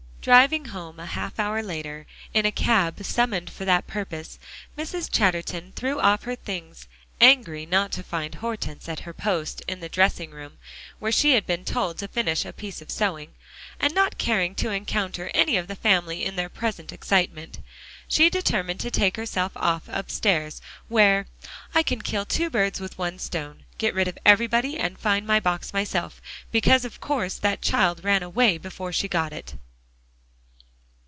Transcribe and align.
Driving 0.23 0.65
home 0.65 0.99
a 0.99 1.07
half 1.07 1.39
hour 1.39 1.63
later, 1.63 2.05
in 2.31 2.45
a 2.45 2.51
cab 2.51 3.03
summoned 3.03 3.49
for 3.49 3.65
that 3.65 3.87
purpose, 3.87 4.37
Mrs. 4.77 5.09
Chatterton 5.11 5.73
threw 5.75 5.99
off 5.99 6.25
her 6.25 6.35
things, 6.35 6.87
angry 7.19 7.65
not 7.65 7.91
to 7.93 8.03
find 8.03 8.35
Hortense 8.35 8.87
at 8.87 8.99
her 8.99 9.15
post 9.15 9.63
in 9.67 9.79
the 9.79 9.89
dressing 9.89 10.29
room, 10.29 10.59
where 10.99 11.11
she 11.11 11.31
had 11.33 11.47
been 11.47 11.65
told 11.65 11.97
to 11.97 12.07
finish 12.07 12.45
a 12.45 12.53
piece 12.53 12.83
of 12.83 12.91
sewing, 12.91 13.33
and 13.79 13.95
not 13.95 14.19
caring 14.19 14.53
to 14.61 14.69
encounter 14.69 15.31
any 15.33 15.57
of 15.57 15.65
the 15.67 15.75
family 15.75 16.23
in 16.23 16.35
their 16.35 16.49
present 16.49 16.93
excitement, 16.93 17.57
she 18.07 18.29
determined 18.29 18.79
to 18.81 18.91
take 18.91 19.17
herself 19.17 19.51
off 19.55 19.87
upstairs, 19.89 20.61
where 20.87 21.25
"I 21.73 21.81
can 21.81 21.99
kill 22.03 22.25
two 22.25 22.51
birds 22.51 22.79
with 22.79 22.95
one 22.95 23.17
stone; 23.17 23.65
get 23.79 23.95
rid 23.95 24.07
of 24.07 24.19
everybody, 24.23 24.77
and 24.77 24.99
find 24.99 25.25
my 25.25 25.39
box 25.39 25.73
myself, 25.73 26.21
because 26.51 26.85
of 26.85 27.01
course 27.01 27.37
that 27.39 27.63
child 27.63 28.03
ran 28.03 28.21
away 28.21 28.59
before 28.59 28.93
she 28.93 29.07
got 29.07 29.33
it." 29.33 29.55